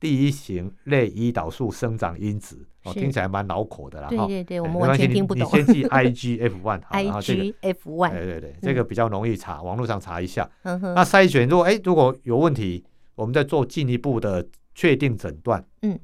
[0.00, 5.46] 第一型类胰岛素生长因子，哦，听起来蛮绕口的啦，对对对，我们完全听不懂。
[5.46, 10.50] 你先记 IGF one， 好，然后这个 IGF one，对对对，这个比较容易查，网络上查一下。
[10.64, 12.84] 那筛选如果哎如果有问题，
[13.16, 15.98] 我们再做进一步的确定诊断，嗯，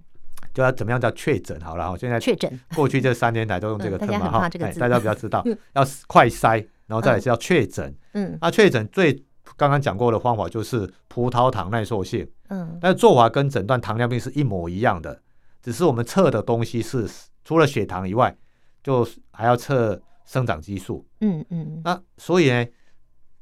[0.52, 1.60] 就要怎么样叫确诊？
[1.60, 5.44] 好了，哈，现在确诊，过去这三年来都用这个特嘛，哈，哎，大家比较知道，
[5.74, 6.66] 要快筛。
[6.88, 9.14] 然后再来是要确诊，嗯，那确诊最
[9.56, 15.22] 刚刚讲过的方法就是葡萄糖耐受性，嗯，但是做法跟诊断糖尿病是一模一样的，
[15.62, 17.08] 只是我们测的东西是
[17.44, 18.36] 除了血糖以外，
[18.82, 22.66] 就还要测生长激素，嗯嗯，那所以呢，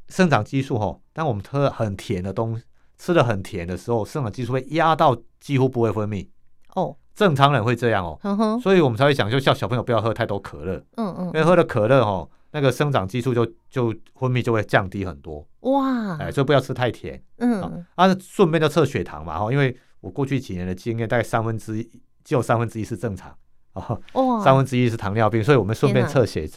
[0.09, 2.62] 生长激素哈，当我们喝很甜的东西，
[3.00, 6.28] 吃的很甜的时候，生长激素会压到几乎不会分泌，
[6.74, 12.28] 哦，正常人会这样哦，所以我们才会讲，就叫小朋友不要喝太多可乐，嗯嗯，因为喝了可乐哦。
[12.52, 15.46] 那个生长激素就就分泌就会降低很多。
[15.60, 21.88] 哇，哎，所以不要吃太甜，嗯，啊，顺便就测血糖嘛，哈，因为我过去几年的经验，大概三分之一
[22.24, 23.32] 只有三分之一是正常，
[23.74, 26.50] 哦，三分之一是糖尿病，所以我们顺便测血，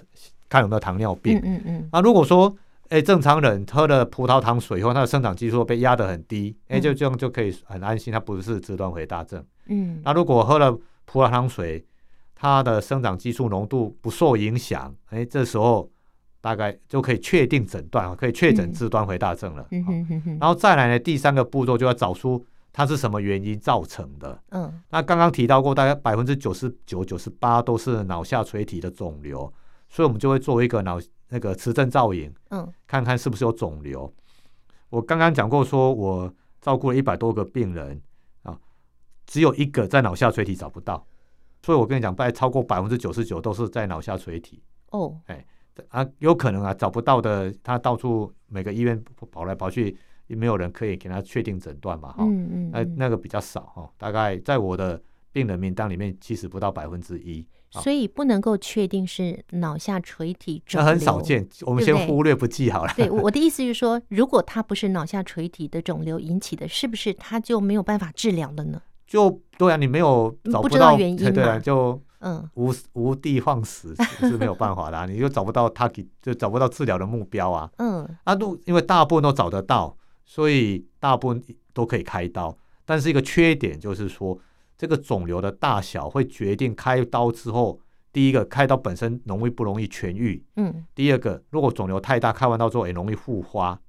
[0.49, 2.51] 看有没有糖尿病，嗯嗯嗯，啊，如果说，
[2.93, 10.71] 哎，正常人喝了葡萄糖水以后，他的生长激素被压得很低，哎，就这样就可以很安心，他不是肢端回大症，嗯，那如果喝了
[11.05, 11.83] 葡萄糖水，
[12.35, 15.89] 它的生长激素浓度不受影响，哎，这时候
[16.39, 19.65] 大概就可以确定诊断，可以确诊肢端回大症了。
[19.71, 20.37] 嗯嗯嗯。
[20.39, 24.39] 然后再来呢，第三个步骤就要找出它是什么原因造成的。
[24.51, 24.71] 嗯。
[24.91, 29.51] 那刚刚提到过，大概百分之九十九、九十八都是脑下垂体的肿瘤，
[29.89, 30.99] 所以我们就会做一个脑
[31.33, 34.13] 那个磁振造影，嗯，看看是不是有肿瘤。
[34.89, 37.99] 我刚刚讲过，说我照顾了一百多个病人
[38.43, 38.55] 啊，
[39.25, 41.03] 只有一个在脑下垂体找不到。
[41.63, 44.61] 所以，我跟你讲，大概超过百分之九十九都是在脑下垂体。
[44.91, 45.43] 哦，哎，
[45.87, 55.01] 啊，有可能啊，找不到的，他到处每个医院跑来跑去，也没有人可以给他确定诊断嘛，哈、嗯嗯，那那个比较少哈，大概在我的
[55.33, 57.45] 病人名单里面，其实不到百分之一。
[57.81, 62.93] 所以不能够确定是脑下垂体肿瘤，那很少见，我们先忽略不计好了。
[62.95, 68.79] 对，我 的意思是说，如果它不是脑下垂体的肿瘤引起的，是不是它就没有办法治疗了呢？
[69.07, 77.67] 就对啊，你没有找不到，不知道原因对对啊，就嗯无无地放矢是没有办法的，啊，你就找不到他给就找不到治疗的目标啊。
[77.77, 81.43] 嗯，啊，都因为大部分都找得到，所以大部分
[81.73, 82.55] 都可以开刀。
[82.85, 84.37] 但是一个缺点就是说，
[84.77, 87.79] 这个肿瘤的大小会决定开刀之后，
[88.11, 93.79] 第一个开刀本身容易不容易痊愈，嗯，第二个如果肿瘤太大，开完刀之后也容易复发。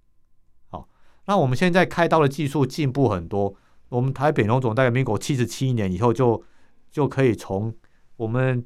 [0.68, 0.88] 好，
[1.27, 3.55] 那我们现在开刀的技术进步很多。
[3.88, 6.42] 我们台北荣总大概民国七十七年以后就
[6.90, 7.73] 就可以从
[8.16, 8.64] 我们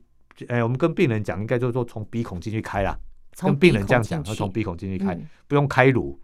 [0.48, 2.98] 哎，我们跟病人讲，应该就是说从鼻孔进去开啦。
[3.40, 6.18] 跟病人这样讲，要从鼻孔进去开，嗯、不用开颅。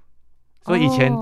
[0.62, 1.12] 所以以前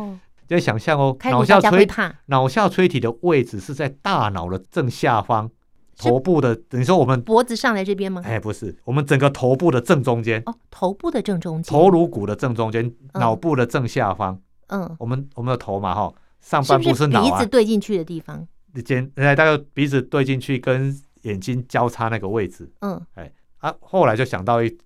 [0.49, 1.89] 就想象哦，脑下垂
[2.27, 5.51] 脑下垂体的位置是在大脑的正下方，
[5.97, 8.23] 头部的等于说我们脖子上来这边吗？
[8.25, 14.39] 哎，不是，我们整个头部的正中间哦，头部的正中间，头颅骨的正中间，脑部的正下方。
[14.69, 16.13] 嗯，我们我们的头嘛，哈。
[16.41, 18.45] 上半部是脑啊，是是鼻子对进去的地方。
[18.85, 22.69] 简，大概鼻子对进去跟眼睛交叉那个位置。
[22.81, 24.77] 嗯，哎，啊，后来就想到一，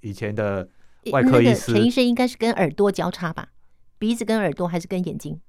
[0.00, 0.68] 以前的
[1.12, 3.46] 外科医师，陈医生应该是跟耳朵交叉吧？
[3.98, 5.40] 鼻子跟耳朵还是跟眼睛？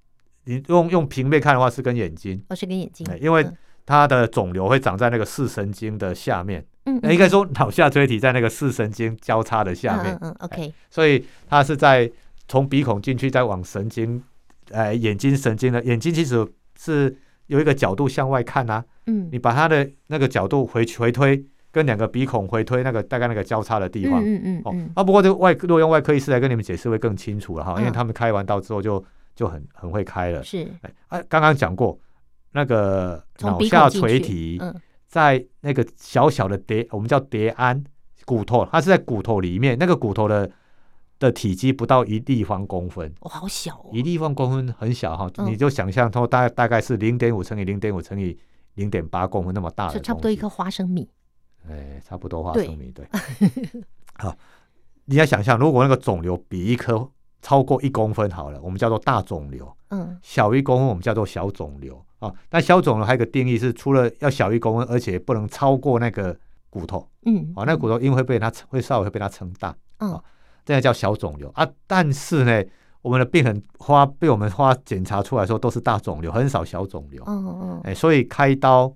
[0.46, 3.46] 你用用平面看的话是跟眼睛，哦，是跟眼睛，因为
[3.86, 6.66] 它的肿瘤会长在那个视神经的下面。
[6.86, 10.18] 嗯，应该说脑下垂体在那个视神经交叉的下面。
[10.22, 10.74] 嗯，OK。
[10.90, 12.10] 所以它是在
[12.48, 14.24] 从鼻孔进去，再往神经。
[14.70, 16.46] 呃，眼睛神经的眼睛其实
[16.78, 29.04] 是有一个角度向外看啊，嗯，你把它的那个角度回回推，跟两个鼻孔回推那个大概那个交叉的地方，嗯嗯，嗯哦，啊，不过这个外如果用外科医师来跟你们解释会更清楚了哈，因为他们开完刀之后就
[29.36, 30.68] 就很很会开了，是，
[31.10, 31.98] 哎，刚刚讲过
[32.52, 34.62] 那个脑下垂体
[35.08, 37.84] 在那个小小的蝶，我们叫蝶鞍
[38.26, 40.50] 骨头，它是在骨头里面，那个骨头的。
[41.20, 48.38] 的体积不到一立方公分，哦，好小哦，一立方公分很小哈，你就想象它大大概是零点五乘以零点五乘以
[48.76, 51.10] 零点八公分那么大的，是差不多一颗花生米，
[51.70, 53.08] 哎，差不多花生米，对，
[54.18, 54.36] 好，
[55.06, 57.10] 你要想象，如果那个肿瘤比一颗
[57.42, 66.38] 超过一公分好了，我们叫做大肿瘤，嗯，小一公分我们叫做小肿瘤啊，但小肿瘤还有一个定义是，除了要小一公分，而且不能超过那个
[66.70, 70.20] 骨头，嗯，啊，那个骨头因为会被它会稍微会被它撑大，嗯。
[70.66, 72.62] 这样叫小肿瘤啊，但是呢，
[73.02, 77.24] 我们的病人花被我们花检查出来说都是大肿瘤，很少小肿瘤。
[77.26, 78.94] 嗯嗯，哎，所以开刀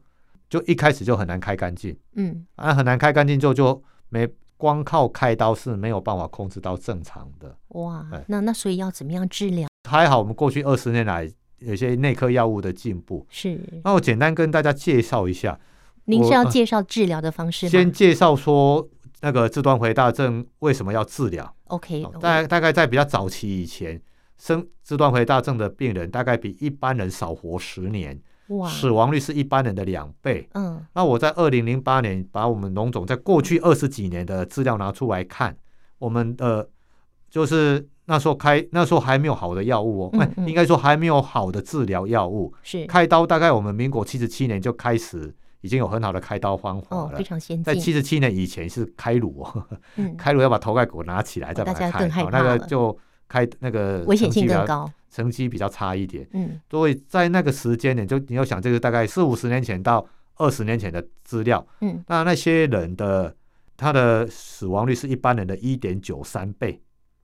[0.51, 1.97] 就一开始就很难开干净。
[2.13, 7.57] 嗯，啊，很难开干净之后就没光靠开刀是没有办法控制到正常的。
[7.69, 9.67] 哇，那那所以要怎么样治疗？
[9.89, 11.27] 还好我们过去二十年来
[11.59, 13.25] 有些内科药物的进步。
[13.29, 15.59] 是，那我简单跟大家介绍一下。
[16.03, 17.69] 您是要介绍治疗的方式吗？
[17.71, 18.87] 先介绍说。
[19.23, 24.01] 那个肢端回大症为什么要治疗？OK，大大概在比较早期以前，
[24.35, 28.19] 生肢端回大症的病人大概比一般人少活十年，
[28.51, 30.47] 哇，死亡率是一般人的两倍。
[30.53, 35.55] 嗯，那我在二零零八年把我们农总在过去二十几年的资料拿出来看，
[35.99, 36.69] 我们的
[37.29, 42.53] 就是那时候开那时候还没有好的药物哦，嗯嗯应该说还没有好的治疗药物。
[42.63, 47.63] 是开刀，大概我们民国七十七年就开始已经有很好的开刀方法了，哦、非常先进。
[47.63, 52.97] 在七十七年以前是开颅哦，嗯、 开颅要把头盖骨拿起来再把它开，哦，那个就
[53.31, 56.27] 开那个危险性更高，成绩比较差一点。
[56.33, 63.33] 嗯，所以在那个时间点，就你要想，这个大概四五十年前到二十年前的资料，嗯，那那些人的
[63.77, 66.81] 他的死亡率是一般人的一点九三倍。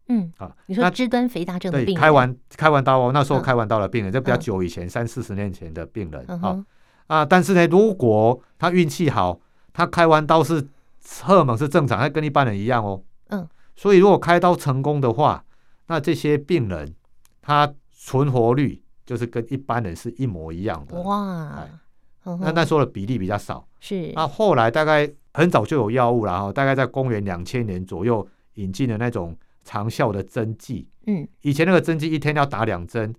[0.07, 0.31] 嗯。
[0.37, 6.63] 啊，你说肢端肥大症的病人，开完开完刀哦，那时候开完刀的病人，这比较久以前三四十年前的病人啊。
[7.07, 9.37] 啊，但是呢，如果他运气好，
[9.73, 10.65] 他开完刀是
[11.21, 15.43] 荷尔蒙是正常，他跟一般人一样哦，嗯，所以如果开刀成功的话，
[15.87, 16.93] 那这些病人
[17.41, 21.67] 他存活率就是跟一般人是一模一样的哇，
[22.23, 29.37] 那那时候的比例比较少，是那后来大概很早就有药物了哈，大概在公元两千年左右引进了那种。
[29.69, 33.13] 长效的针剂，嗯，以前那个针剂一天要打两针，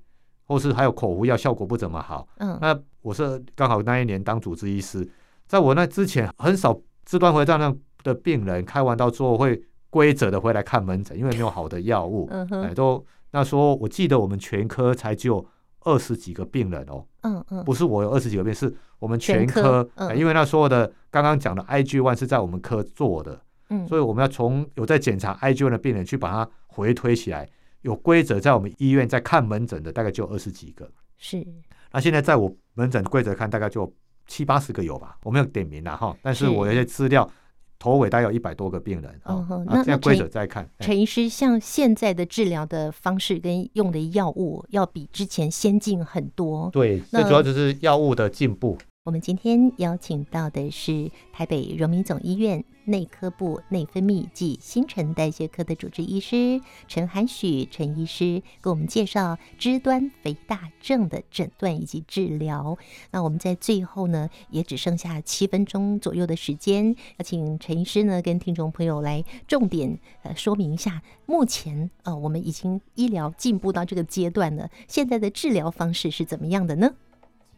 [0.46, 2.26] 或是还有口服药，效果不怎么好。
[2.38, 5.06] 嗯，那我是刚好那一年当主治医师，
[5.46, 12.28] 在我那之前，很少肢端回大症的病人开完刀之后会规则的回来看门诊，因为没有好的药物。
[12.30, 15.44] 嗯哼，哎，都那时候我记得我们全科才只有
[15.80, 17.04] 二十几个病人哦。
[17.22, 19.52] 嗯嗯，不是我有二十几个病人，是我们全科。
[19.54, 23.40] 全科哎，因为那时候的刚刚讲的 IG One 是在我们科做的。
[23.70, 27.46] 嗯，所以我们要从有在检查 IG one 的病人去把它回推起来，
[27.82, 30.90] 有规则在我们医院在看门诊的大概就二十几个。
[31.18, 31.46] 是，
[31.92, 33.92] 那现在在我门诊规则看大概就
[34.26, 36.16] 七八十个有吧，我没有点名了哈。
[36.22, 37.30] 但是我有些资料
[37.78, 39.20] 头尾大概有一百多个病人。
[39.24, 40.68] 嗯哼，那现在规则再看。
[40.80, 46.68] 陈医师，像现在的治疗的方式跟用的药物要比之前先进很多。
[46.72, 48.76] 对，最主要就是药物的进步。
[49.08, 62.76] 我们今天邀请到的是台北荣民总医院内科部内分泌及新陈代谢科的主治医师陈涵许陈医师，给我们介绍肢端肥大症的诊断以及治疗。
[63.10, 76.92] 那我们在最后呢，也只剩下七分钟左右的时间，要请陈医师呢跟听众朋友来重点呃说明一下，目前呃我们已经医疗进步到这个阶段了，现在的治疗方式是怎么样的呢？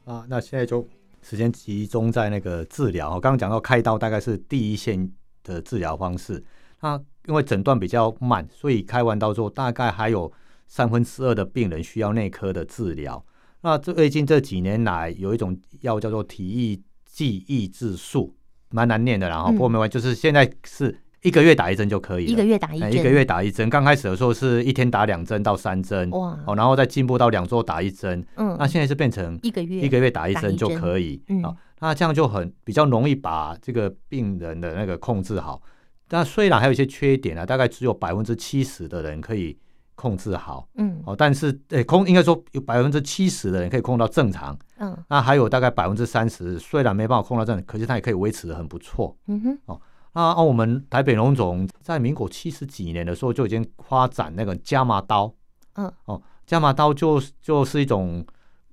[0.04, 0.86] 啊，那现在就。
[1.22, 5.10] 时间集中在那个治疗，我刚刚讲到开刀大概是第一线
[5.42, 6.44] 的治疗方式。
[6.80, 10.32] 那因为诊断比较慢，所以开完刀之后，大概还有
[10.66, 13.24] 三分之二的病人需要内科的治疗。
[13.62, 18.34] 那最近这几年来，有一种药叫做体液记忆质素，
[18.70, 20.98] 蛮难念的，然后不过没关系，就是现在是。
[21.22, 23.68] 一个月打一针就可以了，一个月打一针，一个月打一针。
[23.68, 31.42] 刚开始的时候是一天打两针到三针，哇，哦，然后再进步到两周打一针，嗯，那现在是变成一个月一个月打一针就可以，嗯，
[31.80, 35.60] 那这样就很比较容易把这个病人的那个控制好。
[36.08, 39.56] 那虽然还有一些缺点啊，大概只有百分之七十的人可以
[39.94, 49.80] 控制好，嗯，哦，但是诶控应该说有百分之七十的人可以控到正常，嗯，那还有大概百分之三十虽然没办法控到正常，可是他也可以维持得很不错，嗯哼，哦。
[50.12, 55.32] 那我们台北荣总在民国七十几年的时候就已经发展那个伽马刀，
[55.74, 58.26] 嗯，哦，伽马刀就就是一种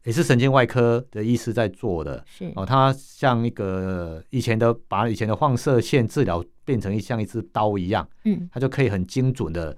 [0.04, 9.78] 也是神经外科的医师在做的，是哦，它像一个以前的把以前的放射线治疗变成一像一支刀一样，嗯，它就可以很精准的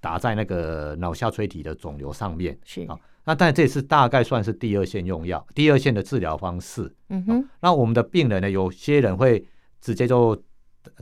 [0.00, 9.44] 打在那个脑下垂体的肿瘤上面，是啊，那但这也是大概算是第二线用药，第二线的治疗方式，嗯哼，那我们的病人呢，有些人会
[9.82, 10.42] 直接就。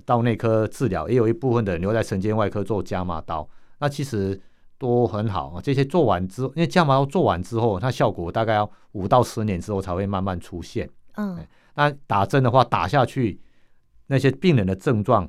[0.05, 4.40] 到内科治疗，也有一部分的人留在神经外科做伽马刀，那其实
[4.79, 5.61] 都很好啊。
[5.62, 10.88] 这些做完之后，因为伽马刀做完之后，它效果大概要五到十年之后才会慢慢出现。
[11.16, 11.38] 嗯，
[11.75, 13.40] 那打针的话，打下去
[14.07, 15.29] 那些病人的症状，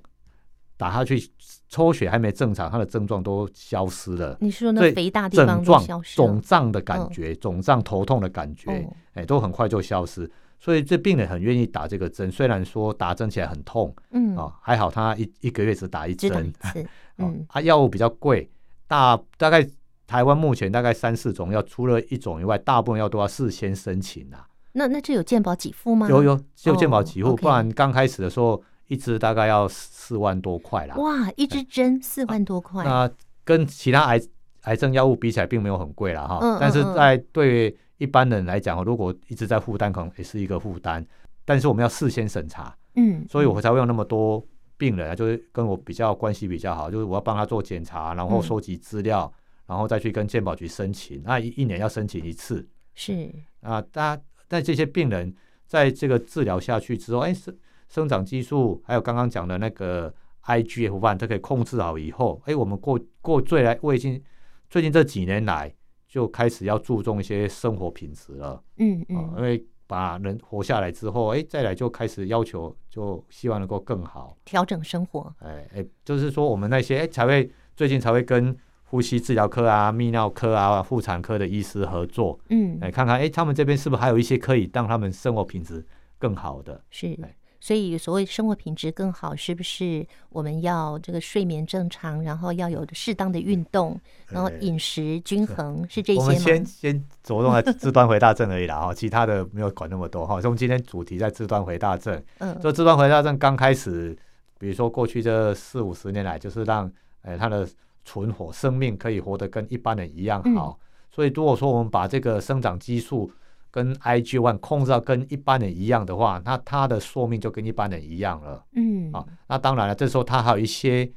[0.76, 1.30] 打下去
[1.70, 4.38] 抽血还没正常，他的症状都消失了。
[4.40, 8.72] 你说那肥大地方都消失了，肿胀的感觉，肿胀头痛的感觉，
[9.14, 10.30] 哎、哦，都很快就消失。
[10.60, 16.52] 所以这病人很愿意打这个针，虽然说打针起来很痛，嗯啊、哦，还好他一一个月只打一针，
[17.18, 18.50] 嗯，啊，药物比较贵，
[18.88, 19.68] 大大概
[20.08, 24.48] 台湾目前大概三四种药，除了一种以外，大部分药都要事先申请啊。
[24.74, 26.08] 那那这有健保给付吗？
[26.08, 30.96] 有有，就健保给付，哦、不然刚开始的时候一支大概要四万多块啦。
[30.98, 33.10] 哇，一支针四万多块，那
[33.44, 34.22] 跟其他癌
[34.62, 36.40] 癌症药物比起来，并没有很贵啦哈。
[36.42, 41.06] 嗯、但是在对一般人来讲，如果一直在负担，可能也是一个负担。
[41.46, 44.46] 但是我们要事先审查，嗯，所以我才会有那么多
[44.78, 51.22] 病人啊，就是跟我比较关系比较好，就是我要帮他做检查，然后收集资料，嗯、然后再去跟健保局申请。
[51.24, 55.34] 那一一年要申请一次，是啊，大但这些病人
[55.66, 57.56] 在这个治疗下去之后，哎，生
[57.88, 60.14] 生长激素还有刚刚讲的那个
[60.46, 64.22] IGF one，它可以控制好以后，哎，我们过过最来我已经
[64.70, 65.74] 最近这几年来
[66.08, 68.64] 就开始要注重一些生活品质了。
[68.78, 75.34] 嗯嗯、呃，因为把人活下来之后，哎，再来就开始要求，就希望能够更好调整生活。
[75.40, 85.86] 哎哎，就是说我们那些哎才会最近才会跟呼吸治疗科啊、泌尿科啊、妇产科的医师合作，嗯，哎，看看哎他们这边是不是还有一些可以让他们生活品质
[86.18, 86.82] 更好的？
[86.90, 87.18] 是。
[87.60, 96.26] 所以，所谓生活品质更好，是不是我们要这个睡眠正常，然后要有适当的运动，然后饮食均衡，是，是这些吗？
[96.26, 100.36] 我们先先着重在肢端回大症而已啦，哈，其他的没有管那么多哈。
[100.36, 102.24] 所以我们今天主题在肢端回大症。
[102.38, 104.16] 嗯，就肢端回大症刚开始，
[104.60, 106.90] 比如说过去这四五十年来，就是让
[107.24, 107.68] 呃他的
[108.06, 110.78] 存活生命可以活得跟一般人一样好。
[110.80, 113.30] 嗯、所以如果说我们把这个生长激素
[113.78, 118.66] 跟 IG One 控制到跟一般人一样的话，那它的寿命就跟一般人一样了。
[118.74, 121.08] 嗯，啊，那当然了，这时候它还有一些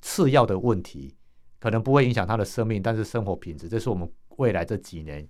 [0.00, 1.12] 次要的问题，
[1.58, 5.26] 可能不会影响他的生命，但是生活品质，这是我们未来这几年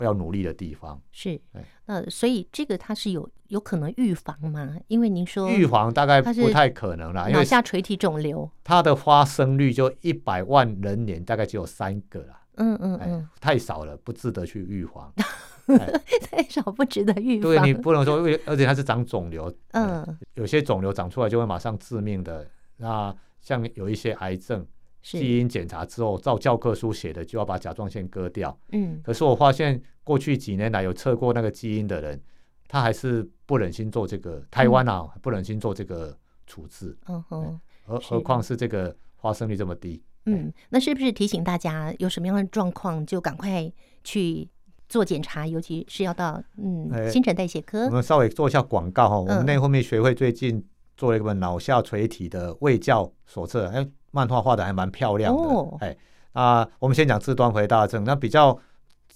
[0.00, 1.00] 要努力的地方。
[1.12, 1.40] 是，
[1.86, 4.76] 那所以这个它是有有可能预防吗？
[4.88, 12.36] 因为您说预防大概不太可能了，因为脑下垂体肿瘤，它的发生率就一百万人年大概只有三个了。
[12.56, 15.10] 嗯嗯嗯，太少了，不值得去预防。
[16.30, 17.50] 太少不值得预防。
[17.50, 22.46] 对，你不能说，而且它是长肿瘤，嗯，有些肿瘤长出来就会马上致命的。
[22.76, 24.66] 那像有一些癌症，
[25.02, 28.58] 基因检查之后照教科书写的就要把甲状腺割掉。
[28.72, 32.20] 嗯，可是我发现过去几年来有测过那个基因的人，
[32.68, 34.42] 他还是不忍心做这个。
[34.50, 36.96] 台湾啊，不忍心做这个处置。
[37.08, 40.02] 嗯哼，何何况是这个发生率这么低。
[40.26, 43.72] 嗯，那是不是提醒大家有什么样的状况就赶快
[44.04, 44.48] 去
[44.90, 47.86] 做检查，尤其是要到嗯新陈代谢科。
[47.86, 50.62] 我们稍微做一下广告哈，我们内分泌学会最近
[50.98, 55.42] 做了一本脑下垂体的卫教手册，哎，漫画画的还蛮漂亮的。
[55.42, 55.96] 哦、哎，
[56.32, 58.58] 啊，我们先讲肢端回大症，那比较。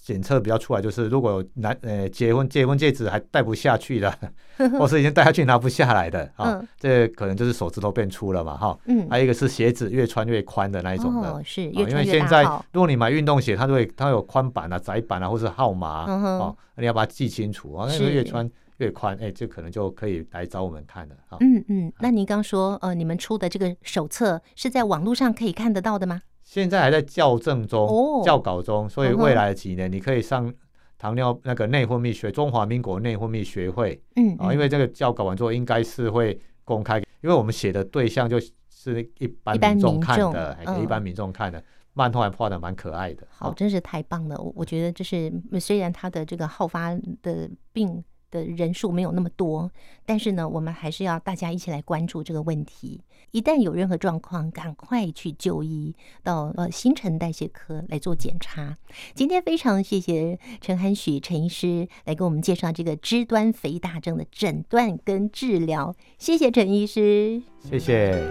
[0.05, 4.15] 检测比较出来，就是如果有男呃结婚结婚戒指还戴不下去的，
[4.77, 8.67] 或是已经戴下去拿不下来的啊，哦嗯、这可能就是手指头变粗了嘛哈。
[8.67, 17.87] 哦、嗯，还有一个是鞋子越穿越宽的那一种的，哦、是越穿越大，因为现在如果你买运动鞋，它都会它有宽版啊、窄版啊，或是号码哦，你要把它记清楚啊。
[17.89, 18.47] 那个越穿
[18.77, 21.37] 越宽，哎，这可能就可以来找我们看了啊。
[21.39, 26.21] 嗯嗯，那您刚说呃，你们出的这个手册是在网络上可以看得到的吗？
[26.45, 30.53] 现在还在校正中，哦、校稿中，所以未来的几年你可以上
[30.97, 38.39] 糖尿那个内分泌学中华民国内分泌学会，嗯，嗯啊，因为这个校稿完之后应该是会公开，因为我们写的对象就
[38.69, 41.61] 是一般民众看的，一般民众看的，
[41.93, 43.27] 漫画还画的蛮可爱的。
[43.29, 44.37] 好，真是太棒了！
[44.39, 48.03] 我我觉得这是虽然他的这个好发的病。
[48.35, 49.71] 的人数没有那么多，
[50.05, 53.01] 但是呢，我们还是要大家一起来关注这个问题。
[53.31, 58.75] 一旦有任何状况，赶快去就医，到呃新陈代谢科来做检查。
[59.13, 65.95] 今天非常谢谢陈涵许陈医师来给我们介绍这个肢端肥大症的诊断跟治疗。
[66.17, 68.21] 谢谢陈医师，谢谢。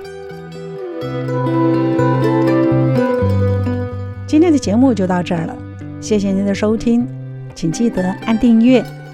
[4.26, 5.56] 今天的节目就到这儿了，
[6.00, 7.06] 谢谢您的收听，
[7.54, 9.03] 请记得按订阅。